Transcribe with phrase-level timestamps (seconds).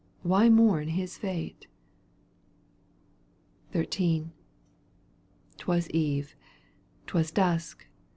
[0.23, 1.67] Why mourn his fate?
[3.71, 4.31] XIII.
[5.57, 6.35] 'Twas eve.
[7.05, 7.85] 'Twas dusk.